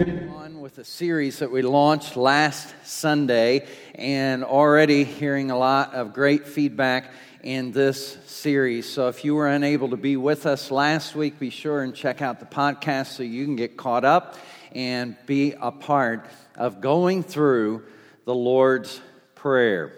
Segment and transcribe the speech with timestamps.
[0.00, 6.14] on with a series that we launched last Sunday, and already hearing a lot of
[6.14, 7.10] great feedback
[7.42, 8.88] in this series.
[8.88, 12.22] So, if you were unable to be with us last week, be sure and check
[12.22, 14.36] out the podcast so you can get caught up
[14.70, 17.82] and be a part of going through
[18.24, 19.00] the Lord's
[19.34, 19.92] Prayer.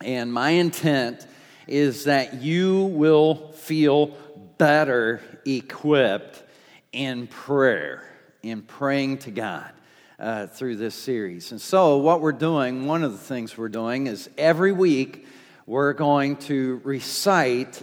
[0.00, 1.26] And my intent
[1.66, 4.16] is that you will feel
[4.56, 6.44] better equipped
[6.92, 8.04] in prayer
[8.42, 9.70] in praying to God
[10.18, 11.52] uh, through this series.
[11.52, 15.26] And so, what we're doing, one of the things we're doing is every week
[15.66, 17.82] we're going to recite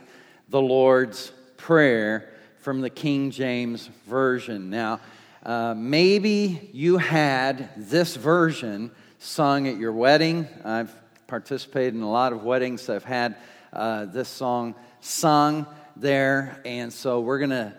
[0.49, 4.69] the Lord's Prayer from the King James Version.
[4.69, 4.99] Now,
[5.43, 10.47] uh, maybe you had this version sung at your wedding.
[10.63, 10.93] I've
[11.27, 13.35] participated in a lot of weddings that have had
[13.73, 16.61] uh, this song sung there.
[16.65, 17.73] And so we're going to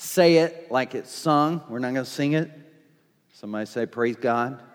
[0.00, 1.62] say it like it's sung.
[1.68, 2.50] We're not going to sing it.
[3.34, 4.60] Somebody say, Praise God.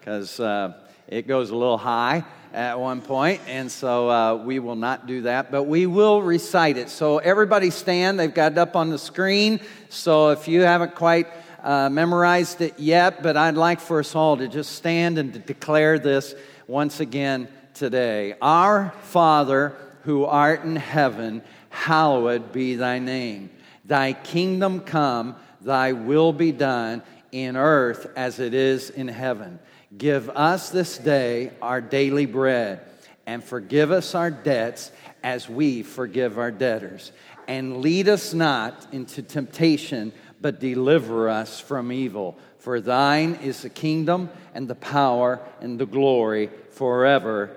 [0.00, 0.72] Because uh,
[1.08, 5.22] it goes a little high at one point, and so uh, we will not do
[5.22, 6.88] that, but we will recite it.
[6.88, 8.18] So everybody stand.
[8.18, 9.60] They've got it up on the screen.
[9.90, 11.26] So if you haven't quite
[11.62, 15.38] uh, memorized it yet, but I'd like for us all to just stand and to
[15.38, 16.34] declare this
[16.66, 18.34] once again today.
[18.40, 23.50] Our Father who art in heaven, hallowed be thy name.
[23.84, 29.58] Thy kingdom come, thy will be done in earth as it is in heaven.
[29.96, 32.80] Give us this day our daily bread,
[33.26, 34.92] and forgive us our debts
[35.22, 37.12] as we forgive our debtors.
[37.48, 42.38] And lead us not into temptation, but deliver us from evil.
[42.58, 47.50] For thine is the kingdom, and the power, and the glory forever.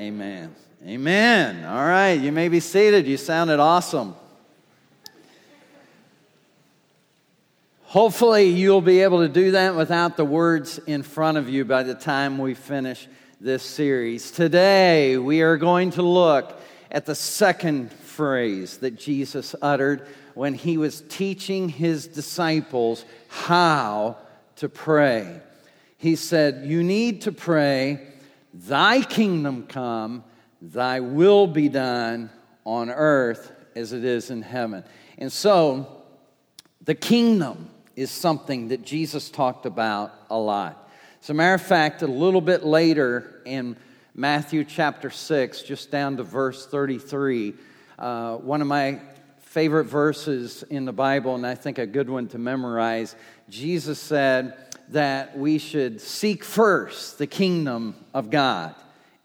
[0.00, 0.54] Amen.
[0.84, 1.64] Amen.
[1.64, 3.06] All right, you may be seated.
[3.06, 4.14] You sounded awesome.
[7.90, 11.84] Hopefully, you'll be able to do that without the words in front of you by
[11.84, 13.06] the time we finish
[13.40, 14.32] this series.
[14.32, 16.60] Today, we are going to look
[16.90, 20.04] at the second phrase that Jesus uttered
[20.34, 24.16] when he was teaching his disciples how
[24.56, 25.40] to pray.
[25.96, 28.04] He said, You need to pray,
[28.52, 30.24] Thy kingdom come,
[30.60, 32.30] Thy will be done
[32.64, 34.82] on earth as it is in heaven.
[35.18, 36.02] And so,
[36.82, 40.88] the kingdom is something that Jesus talked about a lot.
[41.22, 43.76] As a matter of fact, a little bit later in
[44.14, 47.54] Matthew chapter 6, just down to verse 33,
[47.98, 49.00] uh, one of my
[49.40, 53.16] favorite verses in the Bible, and I think a good one to memorize,
[53.48, 54.54] Jesus said
[54.90, 58.74] that we should seek first the kingdom of God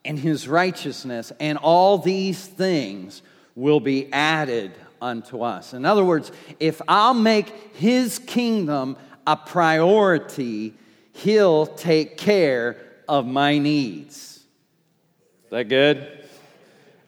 [0.06, 3.22] and his righteousness, and all these things
[3.56, 4.72] will be added
[5.02, 5.74] unto us.
[5.74, 10.74] In other words, if I'll make his kingdom a priority,
[11.14, 14.46] he'll take care of my needs.
[15.46, 16.26] Is that good?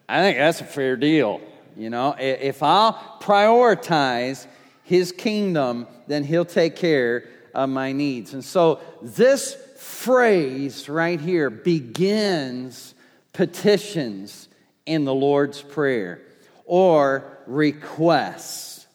[0.09, 1.39] I think that's a fair deal.
[1.77, 4.47] You know, if I'll prioritize
[4.83, 8.33] his kingdom, then he'll take care of my needs.
[8.33, 12.95] And so this phrase right here begins
[13.31, 14.49] petitions
[14.85, 16.21] in the Lord's Prayer
[16.65, 18.87] or requests.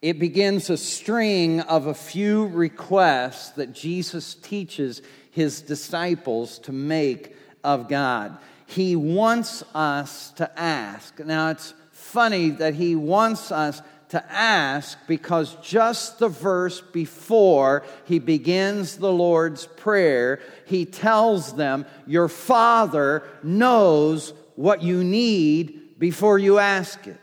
[0.00, 7.34] It begins a string of a few requests that Jesus teaches his disciples to make
[7.64, 8.38] of God.
[8.66, 11.18] He wants us to ask.
[11.18, 18.18] Now, it's funny that he wants us to ask because just the verse before he
[18.18, 26.58] begins the Lord's Prayer, he tells them, Your Father knows what you need before you
[26.58, 27.20] ask it.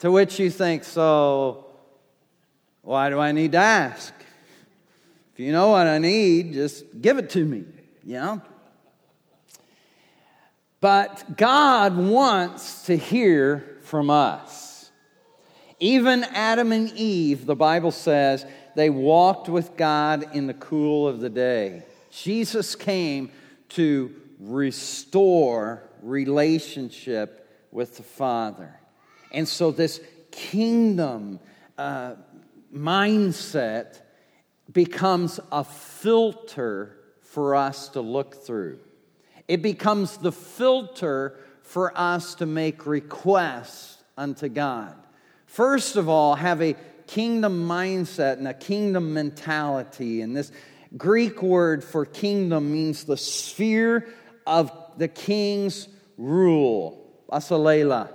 [0.00, 1.66] To which you think, so
[2.82, 4.14] why do I need to ask?
[5.34, 7.64] If you know what I need, just give it to me,
[8.04, 8.42] you know?
[10.80, 14.90] But God wants to hear from us.
[15.78, 18.46] Even Adam and Eve, the Bible says,
[18.76, 21.82] they walked with God in the cool of the day.
[22.10, 23.30] Jesus came
[23.70, 28.79] to restore relationship with the Father.
[29.32, 30.00] And so, this
[30.30, 31.40] kingdom
[31.78, 32.14] uh,
[32.74, 34.00] mindset
[34.72, 38.80] becomes a filter for us to look through.
[39.48, 44.94] It becomes the filter for us to make requests unto God.
[45.46, 46.76] First of all, have a
[47.06, 50.22] kingdom mindset and a kingdom mentality.
[50.22, 50.52] And this
[50.96, 54.08] Greek word for kingdom means the sphere
[54.46, 58.10] of the king's rule, basileia.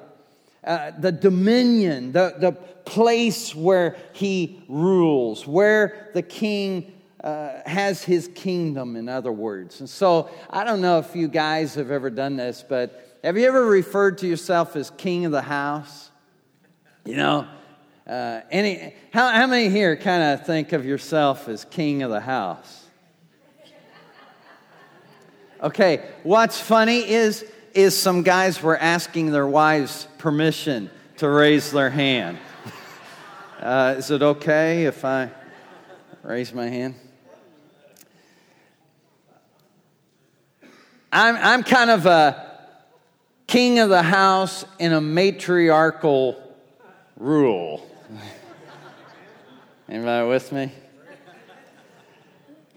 [0.66, 6.92] Uh, the dominion, the, the place where he rules, where the king
[7.24, 9.80] uh, has his kingdom, in other words.
[9.80, 13.48] And so I don't know if you guys have ever done this, but have you
[13.48, 16.12] ever referred to yourself as king of the house?
[17.04, 17.48] You know,
[18.08, 22.20] uh, any, how, how many here kind of think of yourself as king of the
[22.20, 22.84] house?
[25.64, 27.44] Okay, what's funny is,
[27.76, 32.40] is some guys were asking their wives permission to raise their hand.
[33.58, 35.32] Uh, is it okay if I
[36.22, 36.94] raise my hand?
[41.12, 42.60] I'm, I'm kind of a
[43.48, 46.40] king of the house in a matriarchal
[47.18, 47.90] rule.
[49.90, 50.72] Anybody with me?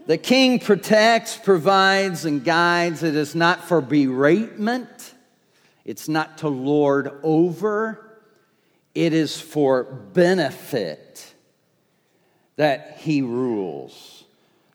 [0.09, 3.03] The king protects, provides, and guides.
[3.03, 5.13] It is not for beratement,
[5.85, 8.19] it's not to lord over,
[8.95, 11.31] it is for benefit
[12.57, 14.25] that he rules.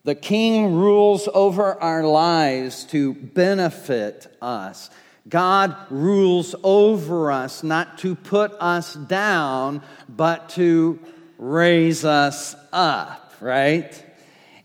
[0.03, 4.91] The king rules over our lives to benefit us.
[5.27, 10.99] God rules over us not to put us down, but to
[11.39, 14.12] raise us up, right?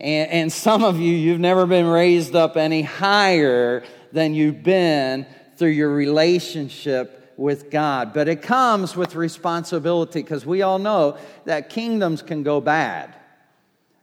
[0.01, 5.27] And, and some of you, you've never been raised up any higher than you've been
[5.57, 8.13] through your relationship with God.
[8.13, 13.15] But it comes with responsibility because we all know that kingdoms can go bad.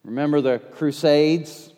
[0.04, 1.72] Remember the Crusades?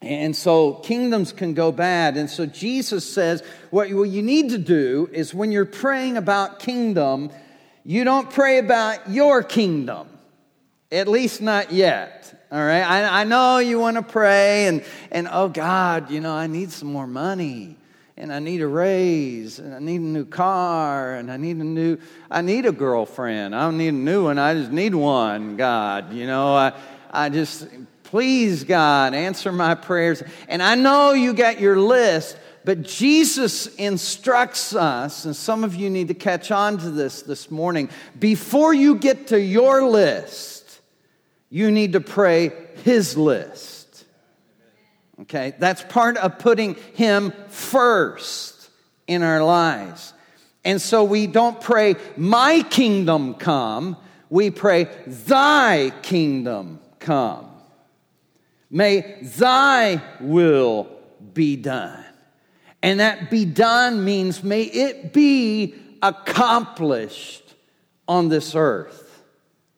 [0.00, 2.16] And so kingdoms can go bad.
[2.16, 7.30] And so Jesus says what you need to do is when you're praying about kingdom,
[7.84, 10.08] you don't pray about your kingdom,
[10.92, 12.37] at least not yet.
[12.50, 12.80] All right.
[12.82, 16.70] I, I know you want to pray and, and, oh God, you know, I need
[16.70, 17.76] some more money
[18.16, 21.64] and I need a raise and I need a new car and I need a
[21.64, 21.98] new,
[22.30, 23.54] I need a girlfriend.
[23.54, 24.38] I don't need a new one.
[24.38, 26.14] I just need one, God.
[26.14, 26.72] You know, I,
[27.10, 27.68] I just,
[28.04, 30.22] please, God, answer my prayers.
[30.48, 35.90] And I know you got your list, but Jesus instructs us, and some of you
[35.90, 37.90] need to catch on to this this morning.
[38.18, 40.57] Before you get to your list,
[41.50, 42.52] you need to pray
[42.84, 44.04] his list.
[45.22, 45.54] Okay?
[45.58, 48.70] That's part of putting him first
[49.06, 50.12] in our lives.
[50.64, 53.96] And so we don't pray, My kingdom come.
[54.30, 57.48] We pray, Thy kingdom come.
[58.70, 60.88] May Thy will
[61.32, 62.04] be done.
[62.82, 67.54] And that be done means may it be accomplished
[68.06, 69.24] on this earth.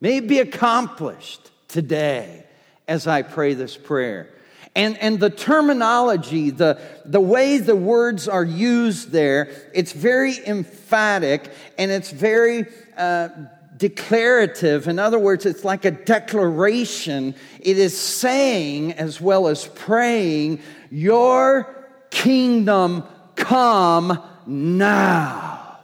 [0.00, 2.44] May it be accomplished today
[2.86, 4.28] as I pray this prayer.
[4.76, 11.50] And, and the terminology, the, the way the words are used there, it's very emphatic
[11.76, 13.30] and it's very uh,
[13.76, 14.86] declarative.
[14.86, 17.34] In other words, it's like a declaration.
[17.58, 25.80] It is saying as well as praying, Your kingdom come now.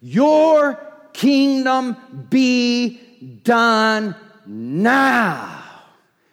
[0.00, 0.80] Your
[1.12, 1.96] kingdom
[2.28, 3.00] be
[3.44, 5.64] done now.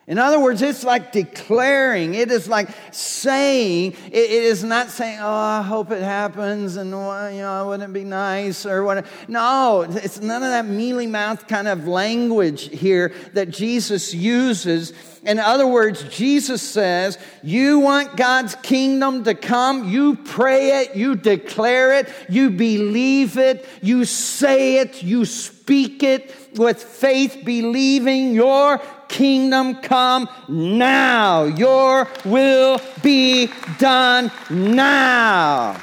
[0.08, 2.16] In other words, it's like declaring.
[2.16, 3.96] It is like saying.
[4.12, 7.94] it is not saying, "Oh, I hope it happens," and well, you know, wouldn't it
[7.94, 9.06] be nice or what?
[9.30, 14.92] No, it's none of that mealy mouth kind of language here that Jesus uses.
[15.24, 19.88] In other words, Jesus says, "You want God's kingdom to come.
[19.88, 20.96] You pray it.
[20.96, 22.10] You declare it.
[22.28, 23.66] You believe it.
[23.82, 25.04] You say it.
[25.04, 31.44] You speak it." with faith, believing your kingdom come now.
[31.44, 35.82] Your will be done now.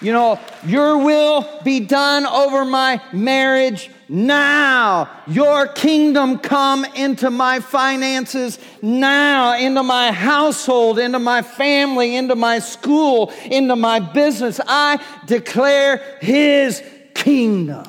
[0.00, 5.08] You know, your will be done over my marriage now.
[5.28, 12.58] Your kingdom come into my finances now, into my household, into my family, into my
[12.58, 14.60] school, into my business.
[14.66, 16.82] I declare His
[17.14, 17.84] kingdom.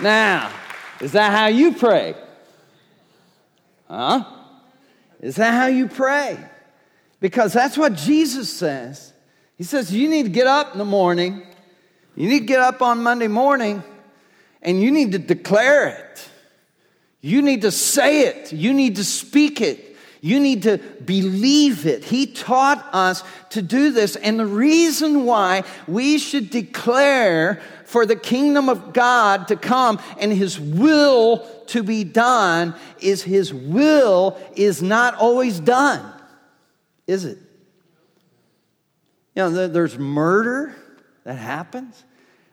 [0.00, 0.52] Now,
[1.00, 2.14] is that how you pray?
[3.88, 4.24] Huh?
[5.20, 6.38] Is that how you pray?
[7.20, 9.12] Because that's what Jesus says.
[9.56, 11.42] He says, You need to get up in the morning.
[12.16, 13.82] You need to get up on Monday morning
[14.62, 16.28] and you need to declare it.
[17.20, 18.52] You need to say it.
[18.52, 19.96] You need to speak it.
[20.20, 22.04] You need to believe it.
[22.04, 24.16] He taught us to do this.
[24.16, 30.32] And the reason why we should declare for the kingdom of God to come and
[30.32, 36.12] his will to be done is his will is not always done,
[37.06, 37.38] is it?
[39.34, 40.76] You know, there's murder
[41.24, 42.04] that happens,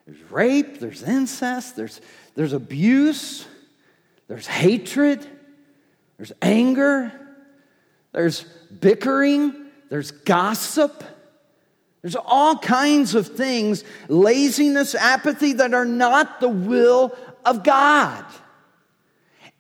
[0.06, 2.02] there's rape, there's incest, there's,
[2.36, 3.46] there's abuse,
[4.28, 5.26] there's hatred,
[6.18, 7.12] there's anger,
[8.12, 9.56] there's bickering,
[9.90, 11.04] there's gossip.
[12.02, 17.16] There's all kinds of things, laziness, apathy, that are not the will
[17.46, 18.26] of God.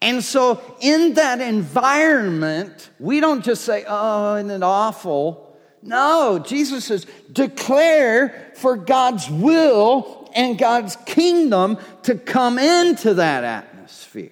[0.01, 5.55] And so, in that environment, we don't just say, oh, isn't it awful?
[5.83, 14.31] No, Jesus says, declare for God's will and God's kingdom to come into that atmosphere.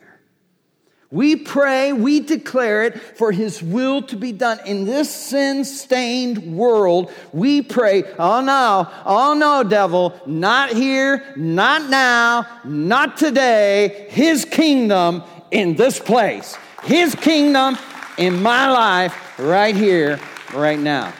[1.11, 4.59] We pray, we declare it for His will to be done.
[4.63, 11.89] In this sin stained world, we pray, oh no, oh no, devil, not here, not
[11.89, 14.05] now, not today.
[14.11, 17.75] His kingdom in this place, His kingdom
[18.19, 20.19] in my life right here,
[20.53, 21.11] right now.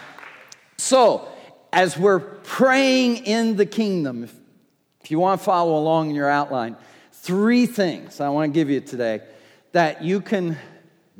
[0.77, 1.27] So,
[1.73, 4.35] as we're praying in the kingdom, if,
[5.01, 6.77] if you want to follow along in your outline,
[7.11, 9.21] three things I want to give you today
[9.71, 10.57] that you can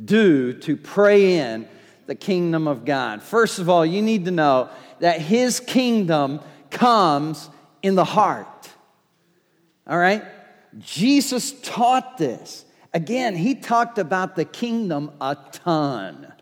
[0.04, 1.68] do to pray in
[2.08, 3.22] the kingdom of God.
[3.22, 6.40] First of all, you need to know that His kingdom
[6.72, 7.50] comes
[7.82, 8.70] in the heart.
[9.88, 10.24] All right?
[10.78, 12.66] Jesus taught this.
[12.94, 16.34] Again, He talked about the kingdom a ton.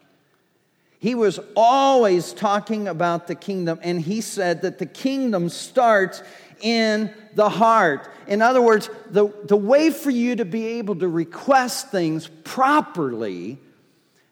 [0.99, 6.23] He was always talking about the kingdom, and He said that the kingdom starts
[6.61, 8.09] in the heart.
[8.27, 13.57] In other words, the, the way for you to be able to request things properly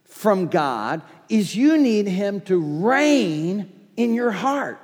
[0.05, 4.79] from God is you need Him to reign in your heart.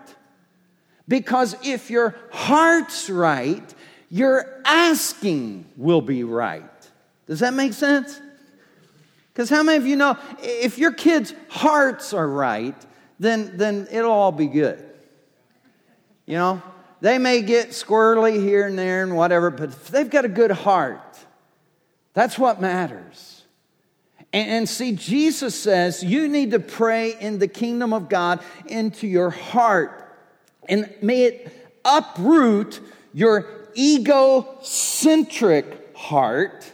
[1.08, 3.74] Because if your heart's right,
[4.10, 6.64] your asking will be right.
[7.28, 8.20] Does that make sense?
[9.34, 12.76] Because how many of you know if your kids' hearts are right,
[13.20, 14.84] then, then it'll all be good?
[16.26, 16.62] You know,
[17.01, 21.01] they may get squirrely here and there and whatever, but they've got a good heart,
[22.13, 23.43] that's what matters.
[24.31, 29.08] And, and see, Jesus says you need to pray in the kingdom of God into
[29.08, 29.98] your heart.
[30.70, 32.79] And may it uproot
[33.13, 36.72] your egocentric heart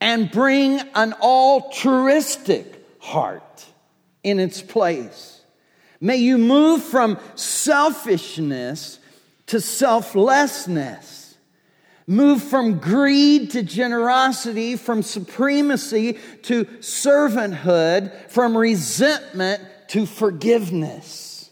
[0.00, 3.64] and bring an altruistic heart
[4.22, 5.40] in its place.
[6.00, 8.98] May you move from selfishness
[9.46, 11.36] to selflessness.
[12.06, 21.50] Move from greed to generosity, from supremacy to servanthood, from resentment to forgiveness.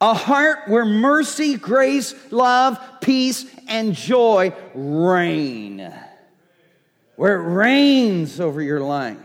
[0.00, 5.94] A heart where mercy, grace, love, peace, and joy reign.
[7.16, 9.16] Where it reigns over your life.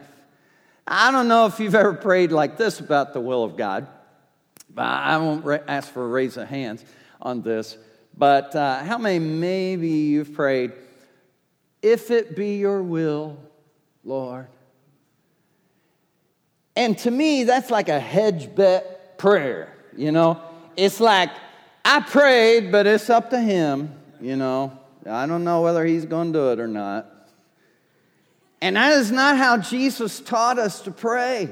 [0.88, 3.88] I don't know if you've ever prayed like this about the will of God,
[4.74, 6.86] but I won't ask for a raise of hands
[7.22, 7.78] on this,
[8.18, 10.72] but uh, how many maybe you've prayed,
[11.82, 13.38] if it be your will,
[14.04, 14.48] Lord?
[16.76, 20.42] And to me, that's like a hedge bet prayer, you know?
[20.78, 21.30] It's like,
[21.84, 24.78] I prayed, but it's up to him, you know?
[25.06, 27.08] I don't know whether he's going to do it or not.
[28.62, 31.50] And that is not how Jesus taught us to pray.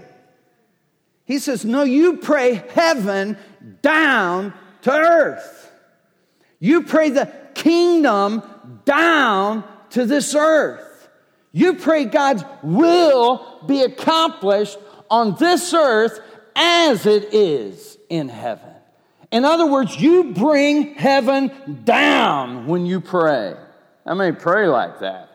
[1.25, 3.37] He says, No, you pray heaven
[3.81, 4.53] down
[4.87, 5.71] to earth.
[6.59, 8.41] You pray the kingdom
[8.85, 11.09] down to this earth.
[11.51, 14.77] You pray God's will be accomplished
[15.09, 16.19] on this earth
[16.55, 18.73] as it is in heaven.
[19.31, 23.55] In other words, you bring heaven down when you pray.
[24.05, 25.27] I may pray like that?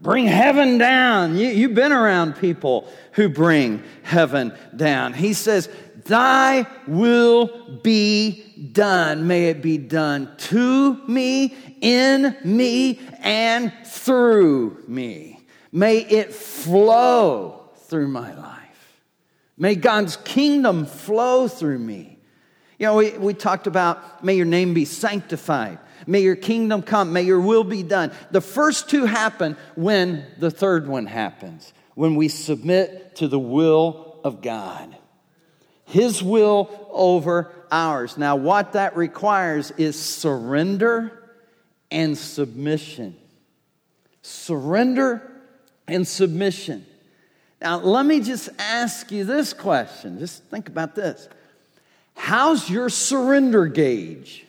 [0.00, 1.36] Bring heaven down.
[1.36, 5.12] You, have been around people who bring heaven down.
[5.12, 5.68] He says,
[6.08, 9.26] Thy will be done.
[9.26, 15.38] May it be done to me, in me, and through me.
[15.70, 19.02] May it flow through my life.
[19.58, 22.18] May God's kingdom flow through me.
[22.78, 27.12] You know, we, we talked about may your name be sanctified, may your kingdom come,
[27.12, 28.12] may your will be done.
[28.30, 34.20] The first two happen when the third one happens, when we submit to the will
[34.24, 34.96] of God.
[35.88, 38.18] His will over ours.
[38.18, 41.32] Now, what that requires is surrender
[41.90, 43.16] and submission.
[44.20, 45.22] Surrender
[45.86, 46.84] and submission.
[47.62, 50.18] Now, let me just ask you this question.
[50.18, 51.26] Just think about this.
[52.14, 54.44] How's your surrender gauge?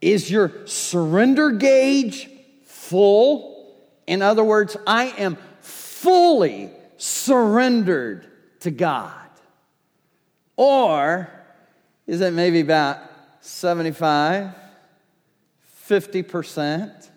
[0.00, 2.30] Is your surrender gauge
[2.64, 3.76] full?
[4.06, 8.24] In other words, I am fully surrendered
[8.68, 9.14] to God?
[10.56, 11.30] Or
[12.06, 12.98] is it maybe about
[13.40, 14.52] 75,
[15.88, 17.08] 50%?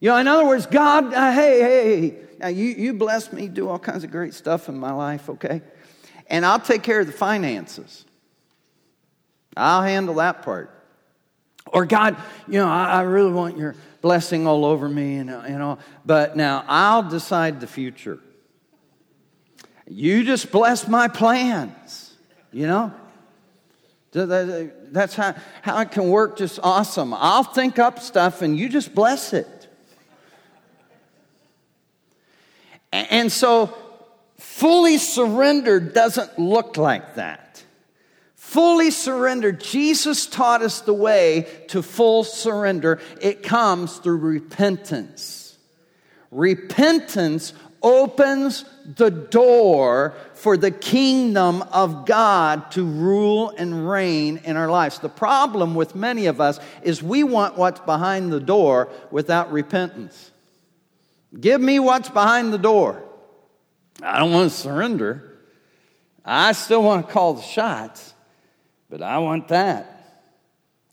[0.00, 3.68] You know, in other words, God, uh, hey, hey, now you, you bless me, do
[3.68, 5.62] all kinds of great stuff in my life, okay?
[6.26, 8.04] And I'll take care of the finances.
[9.56, 10.70] I'll handle that part.
[11.66, 12.16] Or God,
[12.46, 16.36] you know, I, I really want your blessing all over me, and you know, but
[16.36, 18.18] now I'll decide the future.
[19.88, 22.14] You just bless my plans,
[22.52, 22.92] you know?
[24.12, 27.12] That's how, how it can work just awesome.
[27.12, 29.68] I'll think up stuff and you just bless it.
[32.92, 33.76] And so,
[34.38, 37.64] fully surrendered doesn't look like that.
[38.36, 43.00] Fully surrendered, Jesus taught us the way to full surrender.
[43.20, 45.58] It comes through repentance.
[46.30, 47.52] Repentance
[47.84, 48.64] opens
[48.96, 54.98] the door for the kingdom of God to rule and reign in our lives.
[54.98, 60.32] The problem with many of us is we want what's behind the door without repentance.
[61.38, 63.02] Give me what's behind the door.
[64.02, 65.38] I don't want to surrender.
[66.24, 68.14] I still want to call the shots,
[68.88, 69.90] but I want that.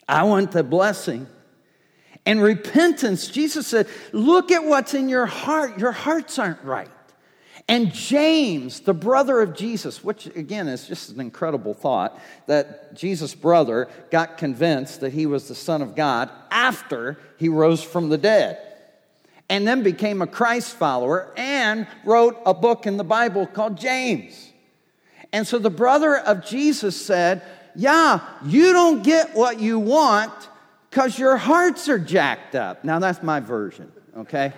[0.07, 1.25] I want the blessing.
[2.25, 5.79] And repentance, Jesus said, look at what's in your heart.
[5.79, 6.89] Your hearts aren't right.
[7.67, 13.33] And James, the brother of Jesus, which again is just an incredible thought, that Jesus'
[13.33, 18.17] brother got convinced that he was the Son of God after he rose from the
[18.17, 18.59] dead
[19.49, 24.51] and then became a Christ follower and wrote a book in the Bible called James.
[25.33, 27.41] And so the brother of Jesus said,
[27.75, 30.31] Yeah, you don't get what you want
[30.91, 32.83] because your hearts are jacked up.
[32.83, 34.51] Now, that's my version, okay?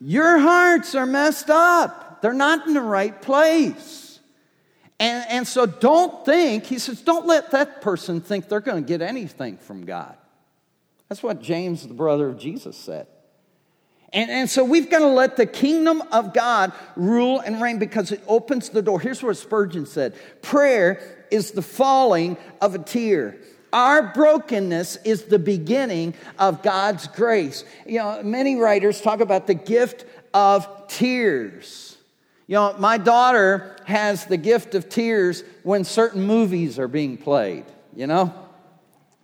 [0.00, 4.18] your hearts are messed up, they're not in the right place.
[4.98, 8.88] And, and so don't think, he says, don't let that person think they're going to
[8.88, 10.16] get anything from God.
[11.08, 13.06] That's what James, the brother of Jesus, said.
[14.12, 18.12] And, and so we've got to let the kingdom of God rule and reign because
[18.12, 19.00] it opens the door.
[19.00, 23.36] Here's what Spurgeon said prayer is the falling of a tear.
[23.72, 27.64] Our brokenness is the beginning of God's grace.
[27.84, 31.98] You know, many writers talk about the gift of tears.
[32.46, 37.64] You know, my daughter has the gift of tears when certain movies are being played,
[37.96, 38.32] you know?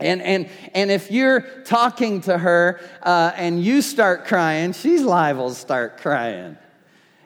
[0.01, 5.51] And, and, and if you're talking to her uh, and you start crying, she's liable
[5.51, 6.57] to start crying.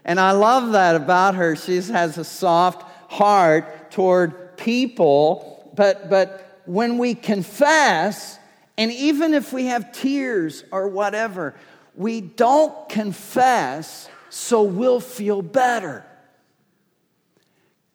[0.04, 1.56] And I love that about her.
[1.56, 5.70] She has a soft heart toward people.
[5.74, 8.38] But, but when we confess,
[8.76, 11.54] and even if we have tears or whatever,
[11.96, 16.04] we don't confess so we'll feel better.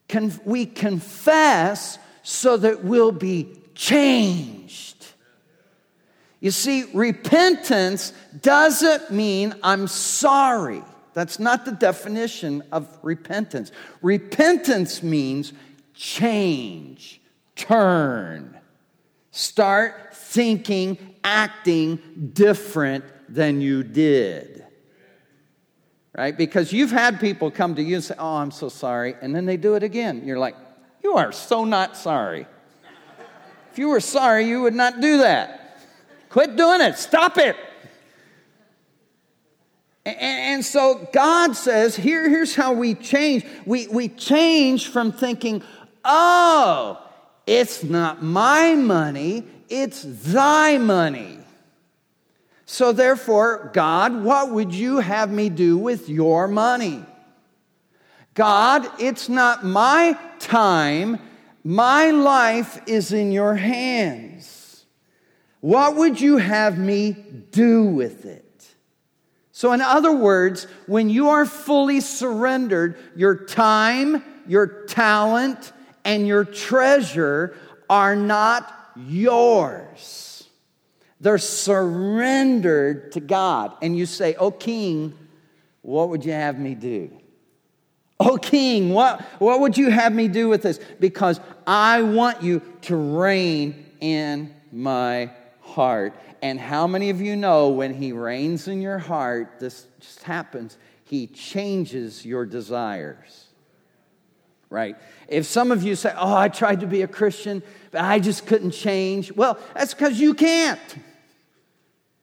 [0.08, 5.06] Con- we confess so that we'll be changed.
[6.40, 10.82] You see, repentance doesn't mean I'm sorry.
[11.14, 13.72] That's not the definition of repentance.
[14.02, 15.52] Repentance means
[16.00, 17.20] change,
[17.58, 18.58] turn,
[19.32, 24.66] start thinking, acting different than you did.
[26.18, 26.36] Right?
[26.36, 29.16] Because you've had people come to you and say, Oh, I'm so sorry.
[29.22, 30.24] And then they do it again.
[30.26, 30.56] You're like,
[31.04, 32.48] You are so not sorry.
[33.72, 35.82] If you were sorry, you would not do that.
[36.30, 36.98] Quit doing it.
[36.98, 37.58] Stop it.
[40.06, 43.46] And, so God says, Here, here's how we change.
[43.66, 45.62] We, we change from thinking,
[46.04, 47.02] oh,
[47.46, 51.40] it's not my money, it's thy money.
[52.66, 57.04] So therefore, God, what would you have me do with your money?
[58.36, 61.20] God, it's not my time,
[61.64, 64.86] my life is in your hands.
[65.62, 67.12] What would you have me
[67.52, 68.46] do with it?
[69.52, 75.74] So, in other words, when you are fully surrendered, your time, your talent,
[76.10, 77.56] and your treasure
[77.88, 80.48] are not yours.
[81.22, 83.74] They're surrendered to God.
[83.84, 85.16] And you say, Oh, King,
[85.84, 87.12] what would you have me do?
[88.22, 90.78] Oh, king, what, what would you have me do with this?
[91.00, 96.16] Because I want you to reign in my heart.
[96.42, 100.78] And how many of you know when he reigns in your heart, this just happens,
[101.06, 103.49] he changes your desires?
[104.70, 104.96] Right?
[105.28, 108.46] If some of you say, Oh, I tried to be a Christian, but I just
[108.46, 110.80] couldn't change, well, that's because you can't.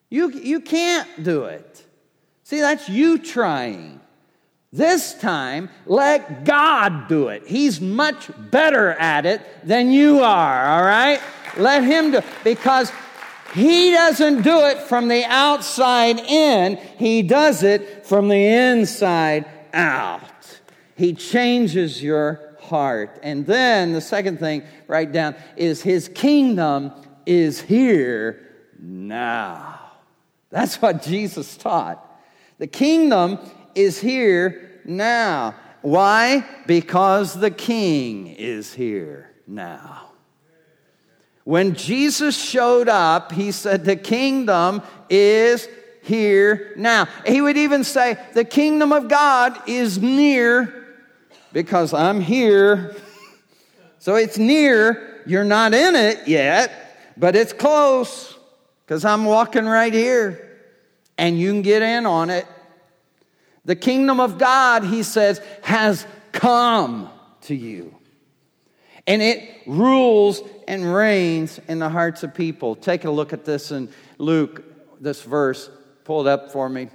[0.08, 1.84] You, you can't do it.
[2.44, 4.00] See, that's you trying.
[4.72, 7.46] This time, let God do it.
[7.46, 11.20] He's much better at it than you are, all right?
[11.56, 12.92] Let Him do because
[13.54, 20.35] He doesn't do it from the outside in, He does it from the inside out.
[20.96, 23.18] He changes your heart.
[23.22, 26.92] And then the second thing, write down, is His kingdom
[27.26, 28.46] is here
[28.78, 29.78] now.
[30.50, 32.02] That's what Jesus taught.
[32.58, 33.38] The kingdom
[33.74, 35.54] is here now.
[35.82, 36.44] Why?
[36.66, 40.10] Because the king is here now.
[41.44, 45.68] When Jesus showed up, he said, The kingdom is
[46.02, 47.06] here now.
[47.24, 50.85] He would even say, The kingdom of God is near
[51.56, 52.94] because I'm here.
[53.98, 55.22] So it's near.
[55.24, 56.70] You're not in it yet,
[57.16, 58.36] but it's close
[58.84, 60.58] because I'm walking right here
[61.16, 62.46] and you can get in on it.
[63.64, 67.08] The kingdom of God, he says, has come
[67.44, 67.94] to you.
[69.06, 72.76] And it rules and reigns in the hearts of people.
[72.76, 73.88] Take a look at this in
[74.18, 74.62] Luke,
[75.00, 75.70] this verse.
[76.04, 76.90] Pull it up for me.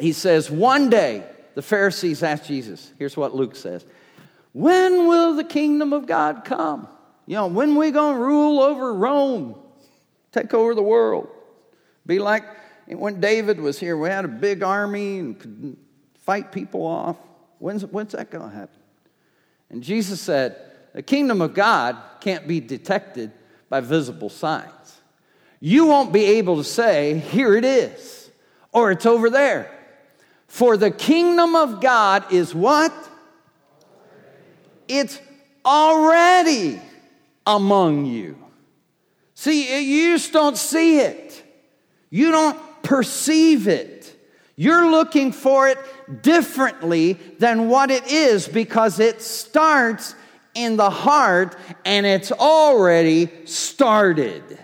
[0.00, 1.22] He says, One day,
[1.58, 3.84] the Pharisees asked Jesus, here's what Luke says
[4.52, 6.86] When will the kingdom of God come?
[7.26, 9.56] You know, when we going to rule over Rome,
[10.30, 11.26] take over the world?
[12.06, 12.44] Be like
[12.86, 15.76] when David was here, we had a big army and could
[16.20, 17.16] fight people off.
[17.58, 18.78] When's, when's that going to happen?
[19.68, 20.54] And Jesus said,
[20.94, 23.32] The kingdom of God can't be detected
[23.68, 25.00] by visible signs.
[25.58, 28.30] You won't be able to say, Here it is,
[28.72, 29.77] or it's over there.
[30.48, 32.92] For the kingdom of God is what?
[34.88, 35.20] It's
[35.64, 36.80] already
[37.46, 38.36] among you.
[39.34, 41.44] See, you just don't see it.
[42.10, 44.16] You don't perceive it.
[44.56, 45.78] You're looking for it
[46.22, 50.16] differently than what it is because it starts
[50.54, 54.58] in the heart and it's already started.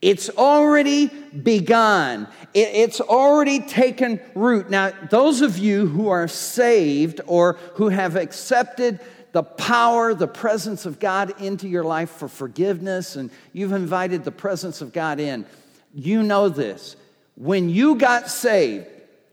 [0.00, 1.10] It's already
[1.42, 2.28] begun.
[2.54, 4.70] It's already taken root.
[4.70, 9.00] Now, those of you who are saved or who have accepted
[9.32, 14.32] the power, the presence of God into your life for forgiveness, and you've invited the
[14.32, 15.44] presence of God in,
[15.94, 16.96] you know this
[17.36, 18.86] when you got saved,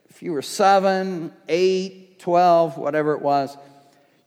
[0.10, 3.58] if you were seven, eight, 12, whatever it was,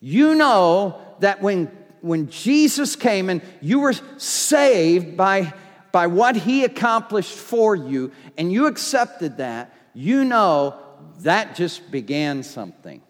[0.00, 1.66] you know that when,
[2.00, 5.52] when Jesus came and you were saved by,
[5.96, 10.74] by what he accomplished for you, and you accepted that, you know
[11.20, 13.00] that just began something.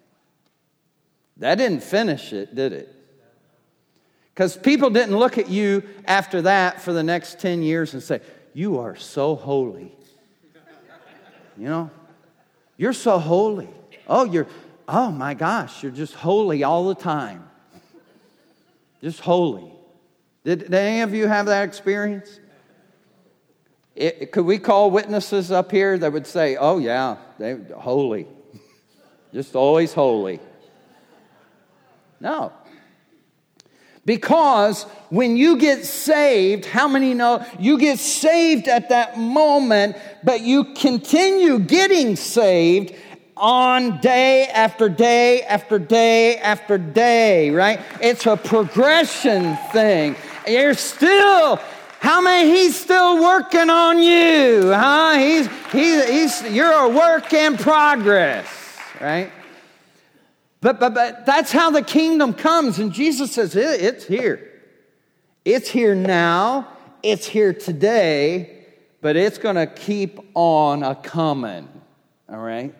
[1.38, 2.94] That didn't finish it, did it?
[4.33, 8.20] Because people didn't look at you after that for the next 10 years and say,
[8.55, 9.90] You are so holy.
[11.59, 11.90] You know,
[12.77, 13.68] you're so holy.
[14.07, 14.46] Oh, you're,
[14.87, 17.51] oh my gosh, you're just holy all the time.
[19.03, 19.72] Just holy.
[20.44, 22.38] Did, did any of you have that experience?
[23.96, 28.26] It, could we call witnesses up here that would say, oh, yeah, they holy?
[29.32, 30.38] Just always holy.
[32.20, 32.52] No.
[34.04, 40.42] Because when you get saved, how many know you get saved at that moment, but
[40.42, 42.94] you continue getting saved
[43.37, 47.80] on day after day after day after day, right?
[48.00, 50.16] It's a progression thing.
[50.46, 51.59] You're still
[52.07, 55.19] how many he's still working on you, huh?
[55.19, 58.47] He's, he's, he's, you're a work in progress,
[59.01, 59.33] right?
[60.61, 62.79] But, but, but that's how the kingdom comes.
[62.79, 64.53] And Jesus says, it's here.
[65.45, 66.69] It's here now.
[67.03, 68.66] It's here today.
[69.01, 71.69] But it's going to keep on a coming.
[72.29, 72.73] All right?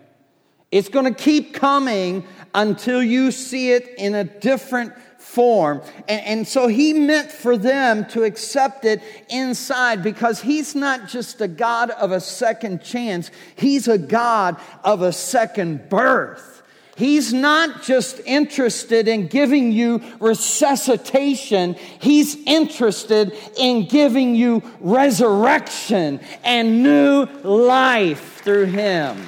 [0.71, 5.83] It's going to keep coming until you see it in a different form.
[6.09, 11.41] And, and, so he meant for them to accept it inside because he's not just
[11.41, 16.57] a God of a second chance, he's a God of a second birth.
[16.97, 26.83] He's not just interested in giving you resuscitation, He's interested in giving you resurrection and
[26.83, 29.19] new life through Him.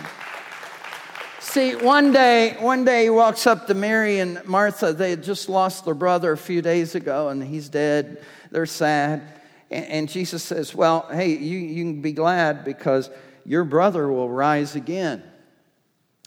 [1.49, 4.93] See, one day, one day he walks up to Mary and Martha.
[4.93, 8.23] They had just lost their brother a few days ago, and he's dead.
[8.51, 9.23] They're sad.
[9.71, 13.09] And, and Jesus says, Well, hey, you, you can be glad because
[13.47, 15.23] your brother will rise again.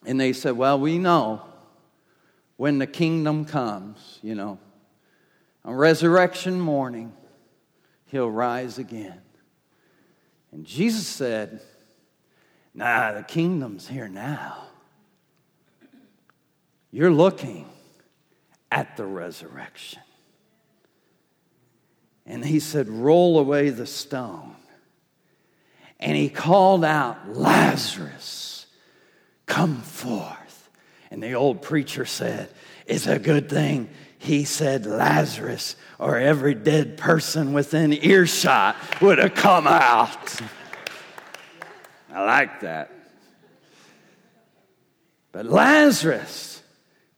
[0.07, 1.43] And they said, Well, we know
[2.57, 4.57] when the kingdom comes, you know,
[5.63, 7.13] on resurrection morning,
[8.07, 9.21] he'll rise again.
[10.51, 11.61] And Jesus said,
[12.73, 14.69] Nah, the kingdom's here now.
[16.91, 17.67] You're looking
[18.71, 20.01] at the resurrection.
[22.25, 24.55] And he said, Roll away the stone.
[25.99, 28.65] And he called out, Lazarus,
[29.45, 30.69] come forth.
[31.09, 32.49] And the old preacher said,
[32.85, 39.33] It's a good thing he said Lazarus, or every dead person within earshot would have
[39.33, 40.39] come out.
[42.13, 42.91] I like that.
[45.31, 46.60] But Lazarus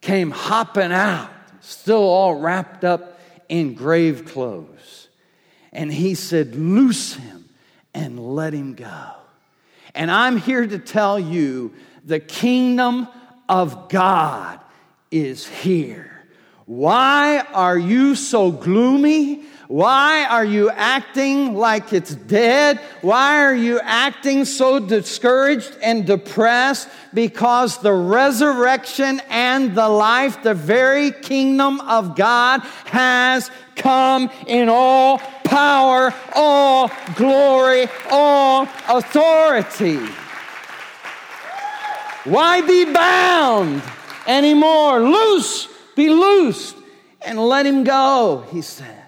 [0.03, 1.29] came hopping out,
[1.61, 5.07] still all wrapped up in grave clothes.
[5.71, 7.49] And he said, Loose him
[7.93, 9.11] and let him go.
[9.95, 13.07] And I'm here to tell you the kingdom
[13.47, 14.59] of God
[15.09, 16.11] is here.
[16.65, 19.43] Why are you so gloomy?
[19.67, 22.79] Why are you acting like it's dead?
[23.01, 26.89] Why are you acting so discouraged and depressed?
[27.13, 35.19] Because the resurrection and the life, the very kingdom of God, has come in all
[35.45, 39.99] power, all glory, all authority.
[42.25, 43.81] Why be bound
[44.27, 45.01] anymore?
[45.01, 46.75] Loose be loosed
[47.21, 49.02] and let him go, he says.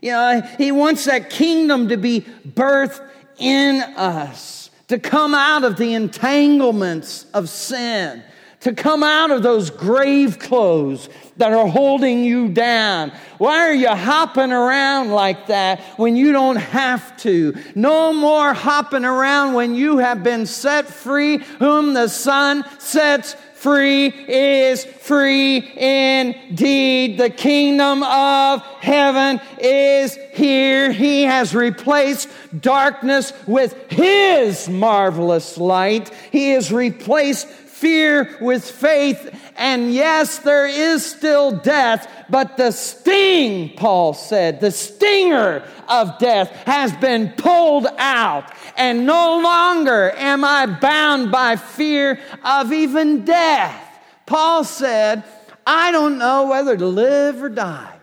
[0.00, 3.06] You know, he wants that kingdom to be birthed
[3.38, 8.22] in us, to come out of the entanglements of sin,
[8.60, 13.12] to come out of those grave clothes that are holding you down.
[13.38, 17.54] Why are you hopping around like that when you don't have to?
[17.76, 24.06] No more hopping around when you have been set free, whom the Son sets free
[24.06, 27.18] is free indeed.
[27.18, 30.92] The kingdom of heaven is here.
[30.92, 32.28] He has replaced
[32.60, 36.10] darkness with His marvelous light.
[36.30, 39.47] He has replaced fear with faith.
[39.58, 46.50] And yes, there is still death, but the sting, Paul said, the stinger of death
[46.64, 48.52] has been pulled out.
[48.76, 53.84] And no longer am I bound by fear of even death.
[54.26, 55.24] Paul said,
[55.66, 57.98] I don't know whether to live or die.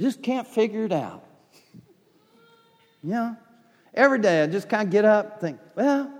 [0.00, 1.24] Just can't figure it out.
[3.02, 3.36] You know,
[3.92, 6.10] every day I just kind of get up and think, well,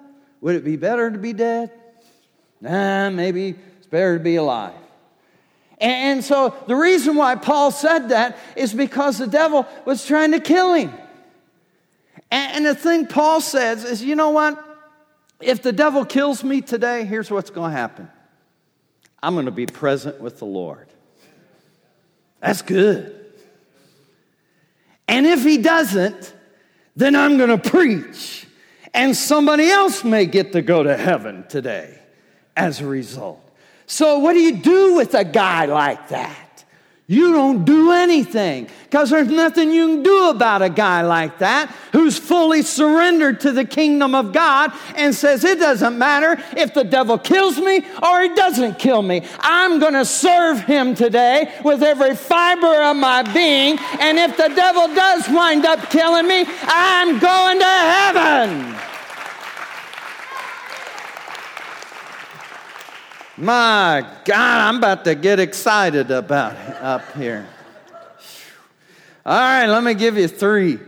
[0.43, 1.73] would it be better to be dead?
[2.61, 3.55] Nah, maybe
[3.87, 4.75] it's better to be alive.
[5.79, 10.41] And so the reason why Paul said that is because the devil was trying to
[10.41, 10.93] kill him.
[12.33, 14.63] And the thing Paul says is, you know what?
[15.41, 18.11] If the devil kills me today, here's what's going to happen
[19.23, 20.89] I'm going to be present with the Lord.
[22.41, 23.15] That's good.
[25.07, 26.35] And if he doesn't,
[26.97, 28.47] then I'm going to preach,
[28.93, 32.01] and somebody else may get to go to heaven today
[32.57, 33.46] as a result.
[33.87, 36.47] So, what do you do with a guy like that?
[37.09, 41.73] You don't do anything because there's nothing you can do about a guy like that
[41.93, 46.83] who's fully surrendered to the kingdom of God and says, It doesn't matter if the
[46.83, 49.23] devil kills me or he doesn't kill me.
[49.39, 53.79] I'm going to serve him today with every fiber of my being.
[54.01, 58.96] And if the devil does wind up killing me, I'm going to heaven.
[63.39, 67.47] My God, I'm about to get excited about it up here.
[69.27, 70.79] All right, let me give you three.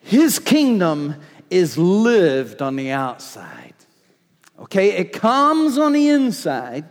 [0.00, 1.14] His kingdom
[1.48, 3.74] is lived on the outside.
[4.58, 6.86] Okay, it comes on the inside,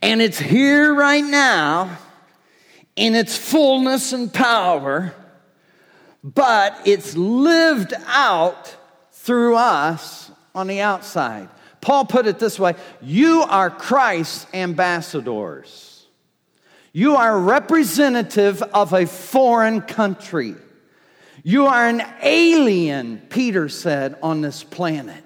[0.00, 1.98] and it's here right now
[2.96, 5.14] in its fullness and power,
[6.24, 8.74] but it's lived out
[9.12, 11.50] through us on the outside.
[11.82, 16.06] Paul put it this way You are Christ's ambassadors.
[16.94, 20.54] You are representative of a foreign country.
[21.42, 25.24] You are an alien, Peter said, on this planet.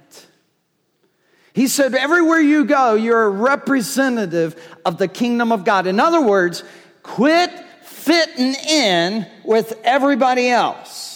[1.52, 5.86] He said, everywhere you go, you're a representative of the kingdom of God.
[5.86, 6.62] In other words,
[7.02, 7.50] quit
[7.82, 11.15] fitting in with everybody else.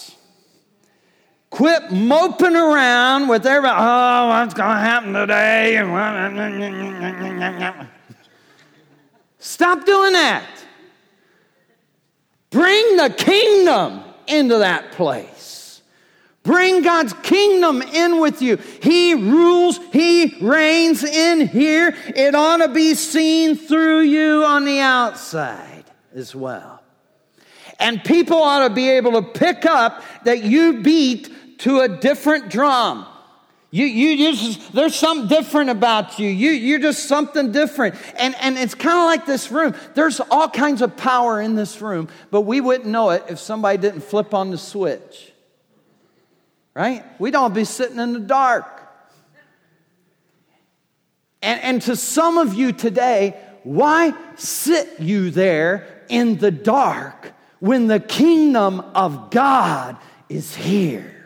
[1.50, 5.76] Quit moping around with everybody, oh, what's going to happen today?
[9.40, 10.46] Stop doing that.
[12.50, 15.82] Bring the kingdom into that place.
[16.42, 18.56] Bring God's kingdom in with you.
[18.56, 21.94] He rules, He reigns in here.
[22.14, 25.84] It ought to be seen through you on the outside
[26.14, 26.79] as well.
[27.80, 32.50] And people ought to be able to pick up that you beat to a different
[32.50, 33.06] drum.
[33.72, 36.28] You, you, you just, there's something different about you.
[36.28, 36.50] you.
[36.50, 37.94] You're just something different.
[38.16, 39.74] And, and it's kind of like this room.
[39.94, 43.78] There's all kinds of power in this room, but we wouldn't know it if somebody
[43.78, 45.32] didn't flip on the switch.
[46.74, 47.04] Right?
[47.20, 48.76] We'd all be sitting in the dark.
[51.42, 57.86] And, and to some of you today, why sit you there in the dark when
[57.86, 59.96] the kingdom of God
[60.28, 61.16] is here?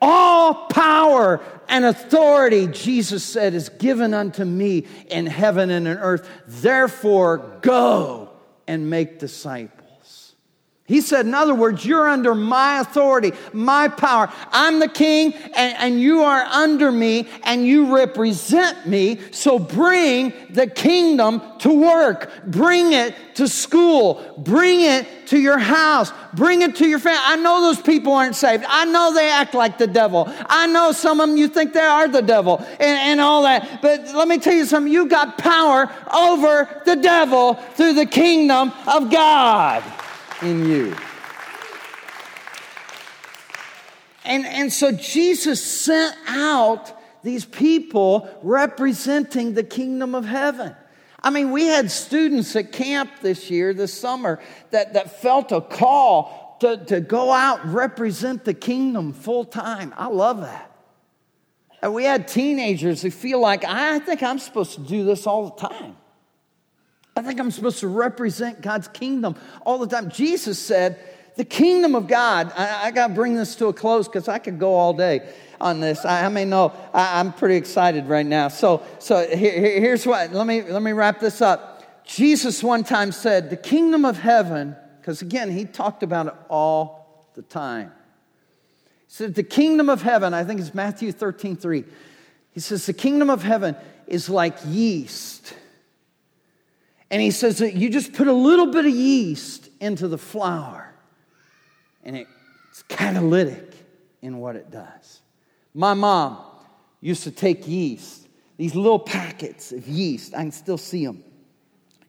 [0.00, 6.28] All power and authority, Jesus said, is given unto me in heaven and in earth.
[6.46, 8.28] Therefore, go
[8.66, 9.75] and make disciples.
[10.86, 14.32] He said, in other words, you're under my authority, my power.
[14.52, 19.18] I'm the king, and, and, you are under me, and you represent me.
[19.32, 22.30] So bring the kingdom to work.
[22.46, 24.22] Bring it to school.
[24.38, 26.12] Bring it to your house.
[26.34, 27.20] Bring it to your family.
[27.24, 28.64] I know those people aren't saved.
[28.68, 30.32] I know they act like the devil.
[30.46, 33.82] I know some of them you think they are the devil and, and all that.
[33.82, 34.92] But let me tell you something.
[34.92, 39.82] You got power over the devil through the kingdom of God
[40.42, 40.96] in you.
[44.24, 50.74] And, and so Jesus sent out these people representing the kingdom of heaven.
[51.22, 55.60] I mean, we had students at camp this year, this summer, that, that felt a
[55.60, 59.92] call to, to go out and represent the kingdom full time.
[59.96, 60.70] I love that.
[61.82, 65.50] And we had teenagers who feel like, I think I'm supposed to do this all
[65.50, 65.96] the time.
[67.16, 70.10] I think I'm supposed to represent God's kingdom all the time.
[70.10, 71.00] Jesus said,
[71.36, 74.38] the kingdom of God, I, I got to bring this to a close because I
[74.38, 75.26] could go all day
[75.58, 76.04] on this.
[76.04, 78.48] I, I may know I, am pretty excited right now.
[78.48, 82.04] So, so here, here's what, let me, let me wrap this up.
[82.04, 87.28] Jesus one time said, the kingdom of heaven, because again, he talked about it all
[87.34, 87.92] the time.
[89.06, 91.84] He said, the kingdom of heaven, I think it's Matthew 13, 3.
[92.52, 93.74] He says, the kingdom of heaven
[94.06, 95.54] is like yeast
[97.10, 100.92] and he says that you just put a little bit of yeast into the flour,
[102.02, 103.74] and it's catalytic
[104.22, 105.20] in what it does.
[105.72, 106.38] My mom
[107.00, 111.22] used to take yeast, these little packets of yeast, I can still see them.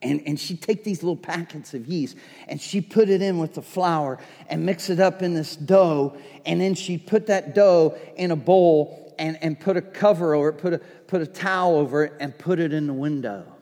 [0.01, 3.55] And, and she'd take these little packets of yeast and she'd put it in with
[3.55, 6.15] the flour and mix it up in this dough.
[6.45, 10.49] And then she'd put that dough in a bowl and, and put a cover over
[10.49, 13.56] it, put a, put a towel over it, and put it in the window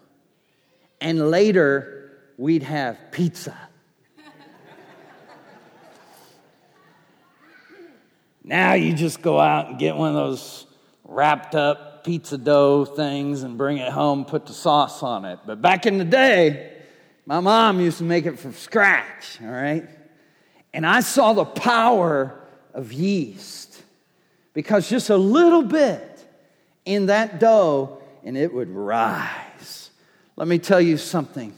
[1.05, 3.55] and later we'd have pizza.
[8.43, 10.65] now you just go out and get one of those
[11.03, 15.37] wrapped up pizza dough things and bring it home, put the sauce on it.
[15.45, 16.73] But back in the day,
[17.27, 19.87] my mom used to make it from scratch, all right?
[20.73, 23.79] And I saw the power of yeast
[24.53, 26.27] because just a little bit
[26.83, 29.44] in that dough and it would rise.
[30.35, 31.57] Let me tell you something.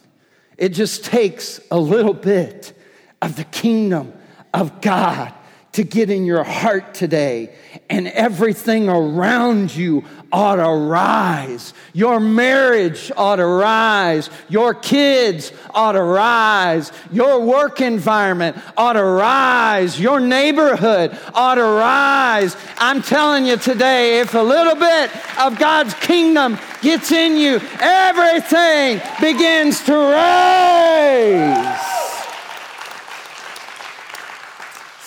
[0.57, 2.73] It just takes a little bit
[3.21, 4.13] of the kingdom
[4.53, 5.33] of God
[5.77, 7.53] to get in your heart today,
[7.87, 11.71] and everything around you ought to rise.
[11.93, 14.31] Your marriage ought to rise.
[14.49, 16.91] Your kids ought to rise.
[17.11, 19.99] Your work environment ought to rise.
[19.99, 22.57] Your neighborhood ought to rise.
[22.79, 28.99] I'm telling you today, if a little bit of God's kingdom gets in you, everything
[29.21, 31.77] begins to rise.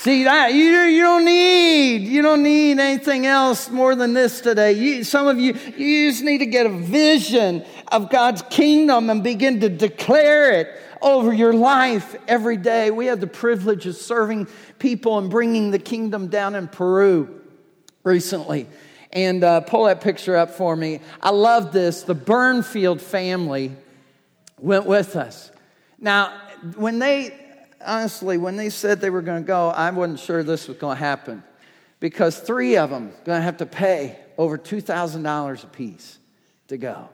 [0.00, 4.72] See that you, you don't need you don't need anything else more than this today.
[4.72, 9.22] You, some of you you just need to get a vision of God's kingdom and
[9.22, 10.68] begin to declare it
[11.02, 12.90] over your life every day.
[12.90, 17.42] We have the privilege of serving people and bringing the kingdom down in Peru
[18.02, 18.68] recently.
[19.12, 21.00] And uh, pull that picture up for me.
[21.20, 22.04] I love this.
[22.04, 23.76] The Burnfield family
[24.58, 25.50] went with us.
[25.98, 26.40] Now,
[26.74, 27.49] when they
[27.84, 30.96] honestly, when they said they were going to go, I wasn't sure this was going
[30.96, 31.42] to happen
[31.98, 36.18] because three of them going to have to pay over $2,000 a piece
[36.68, 37.08] to go.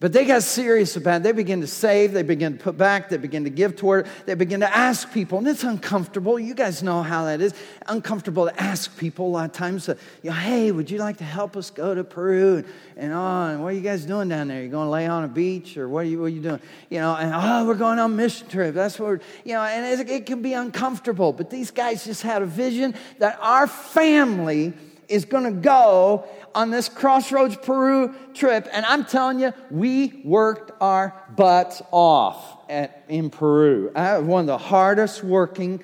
[0.00, 1.22] But they got serious about it.
[1.22, 4.34] They begin to save, they begin to put back, they begin to give toward they
[4.34, 6.38] begin to ask people, and it's uncomfortable.
[6.38, 7.54] You guys know how that is.
[7.86, 11.24] Uncomfortable to ask people a lot of times, you know, hey, would you like to
[11.24, 12.64] help us go to Peru?
[12.96, 14.62] And, oh, and what are you guys doing down there?
[14.62, 16.60] You going to lay on a beach or what are you, what are you doing?
[16.90, 18.74] You know, and oh, we're going on a mission trip.
[18.74, 21.32] That's what we're, you know, and it, it can be uncomfortable.
[21.32, 24.74] But these guys just had a vision that our family
[25.08, 28.68] is going to go on this Crossroads Peru trip.
[28.72, 33.92] And I'm telling you, we worked our butts off at, in Peru.
[33.94, 35.82] I, one of the hardest working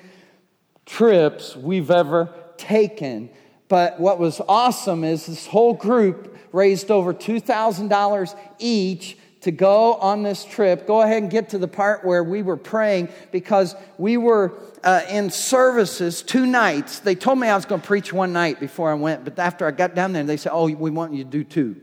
[0.85, 3.29] trips we've ever taken.
[3.67, 10.23] But what was awesome is this whole group raised over $2,000 each to go on
[10.23, 10.87] this trip.
[10.87, 15.01] Go ahead and get to the part where we were praying because we were uh,
[15.09, 16.99] in services two nights.
[16.99, 19.65] They told me I was going to preach one night before I went, but after
[19.65, 21.75] I got down there, they said, Oh, we want you to do two.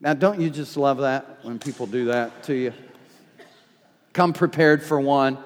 [0.00, 2.72] Now, don't you just love that when people do that to you?
[4.12, 5.38] Come prepared for one,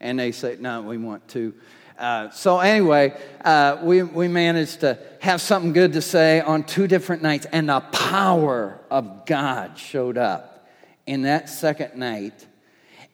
[0.00, 1.54] and they say, No, we want two.
[1.98, 3.12] Uh, so, anyway,
[3.44, 7.68] uh, we, we managed to have something good to say on two different nights, and
[7.68, 10.68] the power of God showed up
[11.06, 12.46] in that second night.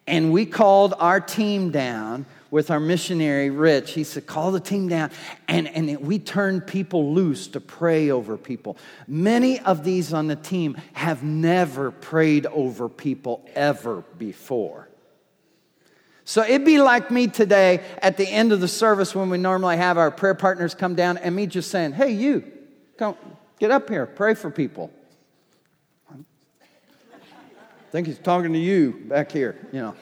[0.06, 3.92] And we called our team down with our missionary, Rich.
[3.92, 5.10] He said, Call the team down.
[5.48, 8.76] And, and we turned people loose to pray over people.
[9.08, 14.88] Many of these on the team have never prayed over people ever before.
[16.24, 19.76] So it'd be like me today at the end of the service when we normally
[19.76, 22.50] have our prayer partners come down and me just saying, Hey, you,
[22.96, 23.16] come
[23.58, 24.90] get up here, pray for people.
[26.10, 26.16] I
[27.92, 29.94] think he's talking to you back here, you know.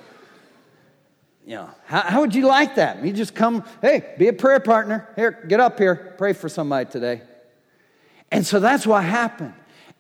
[1.45, 3.05] You know, how, how would you like that?
[3.05, 5.09] You just come, hey, be a prayer partner.
[5.17, 7.23] Here, get up here, pray for somebody today.
[8.31, 9.55] And so that's what happened.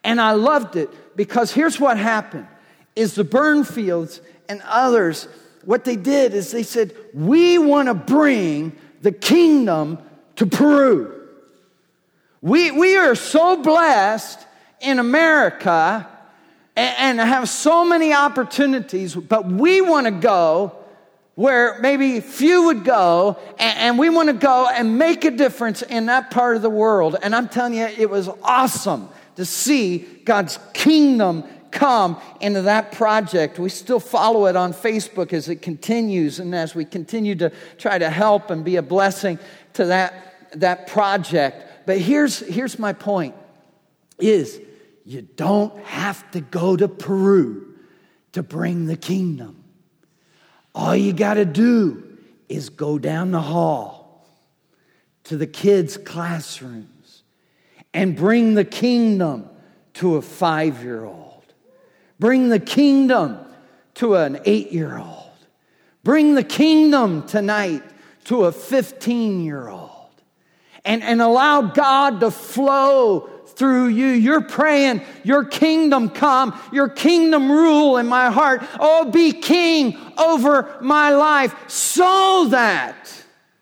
[0.04, 2.46] And I loved it because here's what happened
[2.94, 5.26] is the Burnfields and others,
[5.64, 9.98] what they did is they said, we want to bring the kingdom
[10.36, 11.28] to Peru.
[12.40, 14.38] We, we are so blessed
[14.80, 16.08] in America
[16.74, 20.76] and, and have so many opportunities, but we want to go
[21.34, 25.80] where maybe few would go, and, and we want to go and make a difference
[25.82, 27.16] in that part of the world.
[27.22, 33.58] And I'm telling you, it was awesome to see God's kingdom come into that project.
[33.58, 37.98] We still follow it on Facebook as it continues and as we continue to try
[37.98, 39.38] to help and be a blessing
[39.74, 41.86] to that, that project.
[41.86, 43.34] But here's, here's my point
[44.18, 44.60] is
[45.04, 47.74] you don't have to go to Peru
[48.32, 49.64] to bring the kingdom.
[50.74, 52.18] All you got to do
[52.48, 54.26] is go down the hall
[55.24, 57.22] to the kids' classrooms
[57.92, 59.48] and bring the kingdom
[59.94, 61.21] to a five year old.
[62.22, 63.36] Bring the kingdom
[63.94, 65.32] to an eight year old.
[66.04, 67.82] Bring the kingdom tonight
[68.26, 69.90] to a 15 year old.
[70.84, 74.06] And, and allow God to flow through you.
[74.06, 78.62] You're praying, Your kingdom come, Your kingdom rule in my heart.
[78.78, 83.12] Oh, be king over my life so that,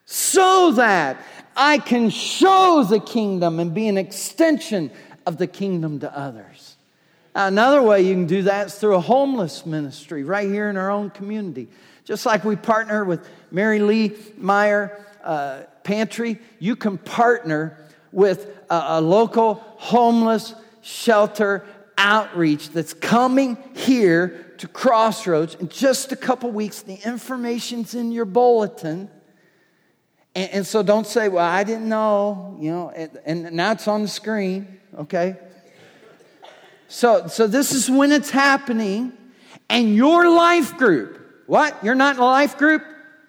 [0.04, 1.16] so that
[1.56, 4.90] I can show the kingdom and be an extension
[5.24, 6.59] of the kingdom to others.
[7.34, 10.90] Another way you can do that is through a homeless ministry right here in our
[10.90, 11.68] own community.
[12.04, 17.78] Just like we partner with Mary Lee Meyer uh, Pantry, you can partner
[18.10, 21.64] with a, a local homeless shelter
[21.96, 26.82] outreach that's coming here to Crossroads in just a couple weeks.
[26.82, 29.08] The information's in your bulletin.
[30.34, 33.88] And, and, so don't say, well, I didn't know, you know, and, and now it's
[33.88, 35.36] on the screen, okay?
[36.90, 39.12] So, so this is when it's happening.
[39.68, 41.84] And your life group, what?
[41.84, 42.84] You're not in a life group?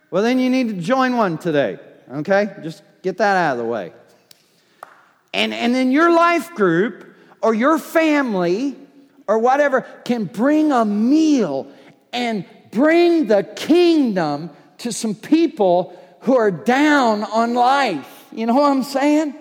[0.10, 1.80] Well, then you need to join one today,
[2.12, 2.56] okay?
[2.64, 3.94] Just get that out of the way.
[5.32, 7.06] And, and then your life group
[7.42, 8.76] or your family
[9.28, 11.68] or whatever can bring a meal
[12.12, 14.50] and bring the kingdom
[14.80, 18.26] to some people who are down on life.
[18.32, 19.36] You know what I'm saying?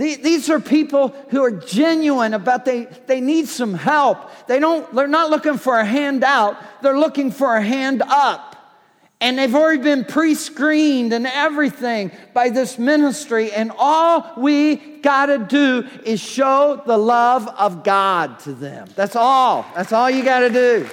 [0.00, 4.46] These are people who are genuine about they, they need some help.
[4.46, 8.56] They don't, they're not looking for a handout, they're looking for a hand up.
[9.20, 13.52] And they've already been pre screened and everything by this ministry.
[13.52, 18.88] And all we got to do is show the love of God to them.
[18.96, 19.66] That's all.
[19.76, 20.88] That's all you got to do.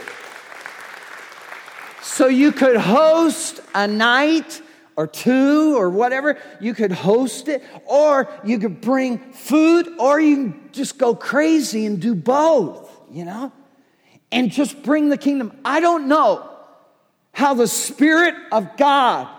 [2.02, 4.62] So you could host a night
[4.98, 6.38] or two or whatever.
[6.60, 11.86] You could host it, or you could bring food, or you can just go crazy
[11.86, 13.54] and do both, you know?
[14.32, 15.58] And just bring the kingdom.
[15.64, 16.50] I don't know
[17.32, 19.30] how the Spirit of God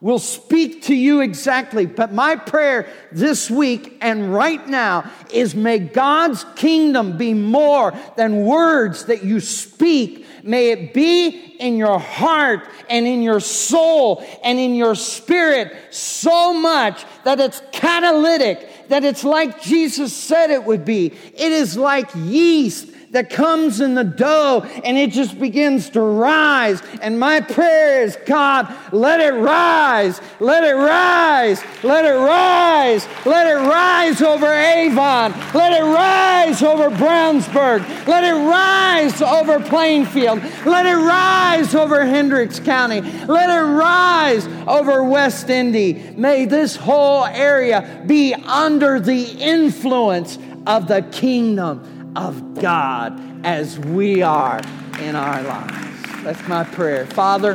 [0.00, 1.84] will speak to you exactly.
[1.84, 8.44] But my prayer this week and right now is may God's kingdom be more than
[8.44, 10.26] words that you speak.
[10.42, 11.28] May it be
[11.58, 17.62] in your heart and in your soul and in your spirit so much that it's
[17.72, 21.06] catalytic, that it's like Jesus said it would be.
[21.06, 26.80] It is like yeast that comes in the dough and it just begins to rise.
[27.02, 33.46] And my prayer is, God, let it rise, let it rise, let it rise, let
[33.48, 40.86] it rise over Avon, let it rise over Brownsburg, let it rise over Plainfield, let
[40.86, 46.14] it rise over Hendricks County, let it rise over West Indy.
[46.16, 54.22] May this whole area be under the influence of the kingdom of God as we
[54.22, 54.60] are
[55.00, 56.02] in our lives.
[56.22, 57.06] That's my prayer.
[57.06, 57.54] Father,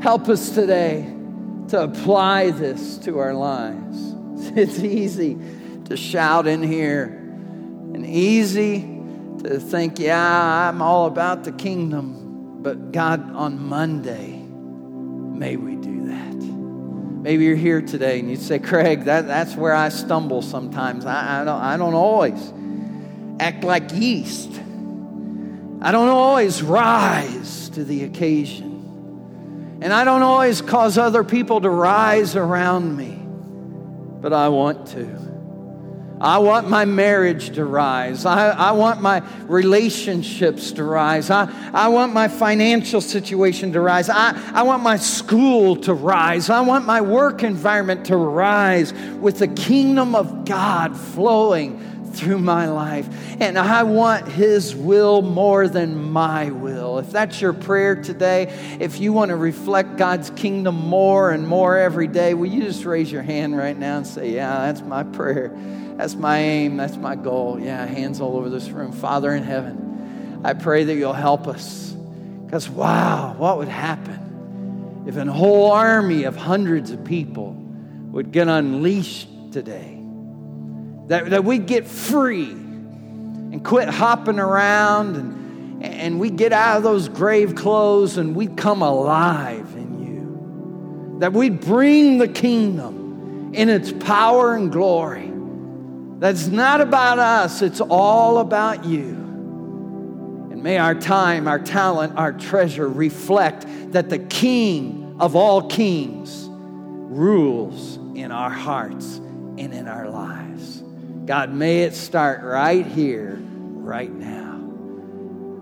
[0.00, 1.10] help us today
[1.68, 4.12] to apply this to our lives.
[4.56, 5.38] It's easy
[5.86, 8.82] to shout in here and easy
[9.42, 12.62] to think, yeah, I'm all about the kingdom.
[12.62, 16.34] But God, on Monday, may we do that.
[16.34, 21.06] Maybe you're here today and you say, Craig, that, that's where I stumble sometimes.
[21.06, 22.52] I, I, don't, I don't always
[23.40, 24.50] act like yeast.
[25.80, 29.78] I don't always rise to the occasion.
[29.82, 33.20] And I don't always cause other people to rise around me,
[34.20, 35.24] but I want to.
[36.20, 38.24] I want my marriage to rise.
[38.24, 41.28] I, I want my relationships to rise.
[41.28, 44.08] I, I want my financial situation to rise.
[44.08, 46.48] I, I want my school to rise.
[46.48, 52.66] I want my work environment to rise with the kingdom of God flowing through my
[52.66, 53.08] life.
[53.40, 56.98] And I want His will more than my will.
[56.98, 61.76] If that's your prayer today, if you want to reflect God's kingdom more and more
[61.76, 65.02] every day, will you just raise your hand right now and say, Yeah, that's my
[65.02, 65.52] prayer.
[65.96, 66.76] That's my aim.
[66.76, 67.60] That's my goal.
[67.60, 68.92] Yeah, hands all over this room.
[68.92, 71.92] Father in heaven, I pray that you'll help us.
[72.44, 77.52] Because, wow, what would happen if a whole army of hundreds of people
[78.10, 79.93] would get unleashed today?
[81.08, 86.82] That, that we get free and quit hopping around and, and we get out of
[86.82, 91.18] those grave clothes and we come alive in you.
[91.20, 95.30] That we bring the kingdom in its power and glory.
[96.18, 99.10] That's not about us, it's all about you.
[100.50, 106.48] And may our time, our talent, our treasure reflect that the King of all kings
[106.48, 110.83] rules in our hearts and in our lives.
[111.26, 114.56] God, may it start right here, right now.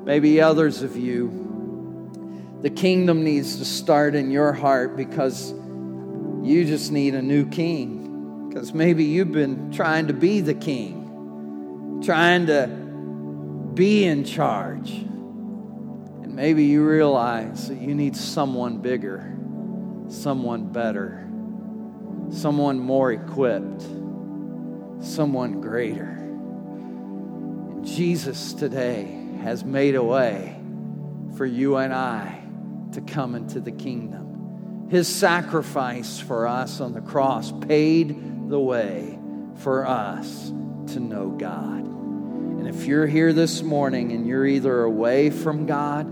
[0.04, 5.52] Maybe others of you, the kingdom needs to start in your heart because
[6.42, 8.48] you just need a new king.
[8.48, 14.90] Because maybe you've been trying to be the king, trying to be in charge.
[14.90, 19.32] And maybe you realize that you need someone bigger,
[20.08, 21.24] someone better,
[22.32, 23.86] someone more equipped
[25.02, 26.10] someone greater.
[26.10, 30.56] And Jesus today has made a way
[31.36, 32.40] for you and I
[32.92, 34.88] to come into the kingdom.
[34.90, 39.18] His sacrifice for us on the cross paid the way
[39.56, 40.48] for us
[40.92, 41.84] to know God.
[41.84, 46.06] And if you're here this morning and you're either away from God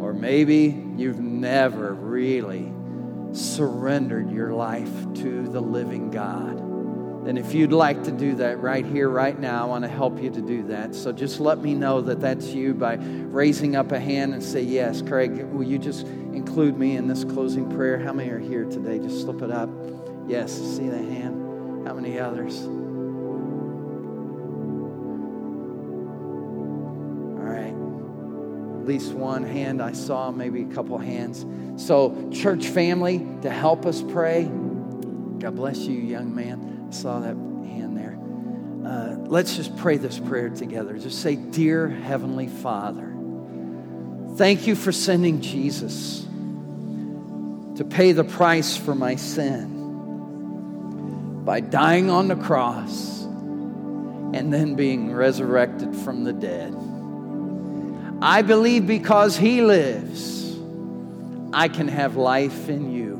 [0.00, 2.72] or maybe you've never really
[3.32, 6.69] surrendered your life to the living God,
[7.24, 10.22] then if you'd like to do that right here, right now, I want to help
[10.22, 10.94] you to do that.
[10.94, 14.62] So just let me know that that's you by raising up a hand and say,
[14.62, 17.98] Yes, Craig, will you just include me in this closing prayer?
[17.98, 18.98] How many are here today?
[18.98, 19.68] Just slip it up.
[20.28, 21.86] Yes, see the hand.
[21.86, 22.62] How many others?
[22.62, 22.70] All
[27.44, 27.74] right.
[28.80, 31.44] At least one hand I saw, maybe a couple hands.
[31.76, 34.44] So, church family, to help us pray.
[34.44, 38.18] God bless you, young man saw that hand there.
[38.84, 40.98] Uh, let's just pray this prayer together.
[40.98, 43.14] Just say, Dear Heavenly Father,
[44.36, 46.26] thank you for sending Jesus
[47.76, 49.80] to pay the price for my sin
[51.44, 56.74] by dying on the cross and then being resurrected from the dead.
[58.22, 60.58] I believe because He lives,
[61.52, 63.16] I can have life in you.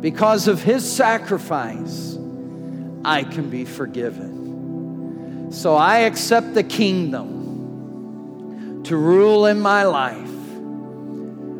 [0.00, 2.16] Because of His sacrifice,
[3.04, 5.52] I can be forgiven.
[5.52, 10.28] So I accept the kingdom to rule in my life.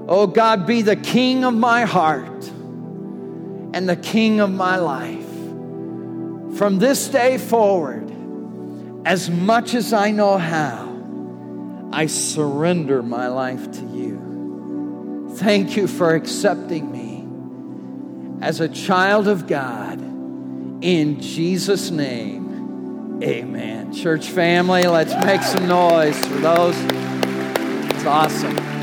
[0.08, 2.50] Oh God, be the king of my heart
[3.72, 5.28] and the king of my life.
[6.58, 8.10] From this day forward,
[9.06, 10.88] as much as I know how,
[11.92, 15.30] I surrender my life to you.
[15.36, 17.26] Thank you for accepting me
[18.42, 20.09] as a child of God
[20.82, 23.92] in Jesus' name, Amen.
[23.92, 26.74] Church family, let's make some noise for those.
[27.90, 28.79] It's awesome.